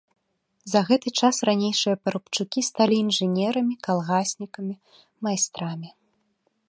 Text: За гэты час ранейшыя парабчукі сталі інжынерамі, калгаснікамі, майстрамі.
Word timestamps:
За 0.71 0.79
гэты 0.87 1.09
час 1.25 1.35
ранейшыя 1.49 1.95
парабчукі 2.05 2.59
сталі 2.69 2.95
інжынерамі, 3.05 3.75
калгаснікамі, 3.89 4.75
майстрамі. 5.29 5.89